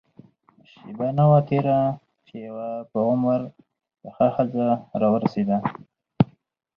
[0.71, 1.77] شېبه نه وه تېره
[2.25, 3.39] چې يوه په عمر
[4.01, 4.67] پخه ښځه
[5.01, 5.57] راورسېده.